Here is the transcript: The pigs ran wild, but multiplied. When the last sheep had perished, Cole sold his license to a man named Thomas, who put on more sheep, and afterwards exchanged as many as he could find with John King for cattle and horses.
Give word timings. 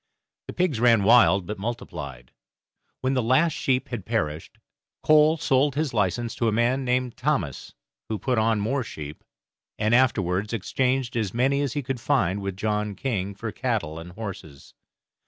The 0.47 0.53
pigs 0.53 0.79
ran 0.79 1.03
wild, 1.03 1.45
but 1.45 1.59
multiplied. 1.59 2.31
When 3.01 3.13
the 3.13 3.21
last 3.21 3.53
sheep 3.53 3.89
had 3.89 4.03
perished, 4.03 4.57
Cole 5.03 5.37
sold 5.37 5.75
his 5.75 5.93
license 5.93 6.33
to 6.37 6.47
a 6.47 6.51
man 6.51 6.83
named 6.83 7.17
Thomas, 7.17 7.75
who 8.09 8.17
put 8.17 8.39
on 8.39 8.59
more 8.59 8.83
sheep, 8.83 9.23
and 9.77 9.93
afterwards 9.93 10.53
exchanged 10.53 11.15
as 11.15 11.35
many 11.35 11.61
as 11.61 11.73
he 11.73 11.83
could 11.83 11.99
find 12.01 12.41
with 12.41 12.57
John 12.57 12.95
King 12.95 13.35
for 13.35 13.51
cattle 13.51 13.99
and 13.99 14.13
horses. 14.13 14.73